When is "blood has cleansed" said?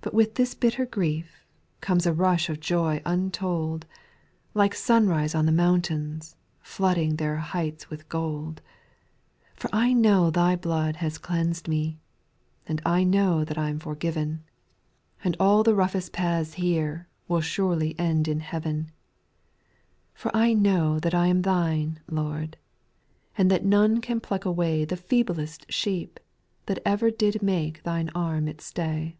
10.54-11.66